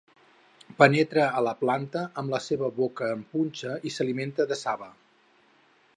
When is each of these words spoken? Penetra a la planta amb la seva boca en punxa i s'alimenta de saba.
Penetra 0.79 1.25
a 1.41 1.43
la 1.47 1.53
planta 1.59 2.03
amb 2.23 2.35
la 2.35 2.41
seva 2.45 2.71
boca 2.79 3.13
en 3.19 3.21
punxa 3.35 3.77
i 3.91 3.95
s'alimenta 3.99 4.49
de 4.53 4.59
saba. 4.67 4.93